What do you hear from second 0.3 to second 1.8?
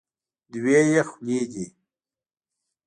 دوه یې خولې دي.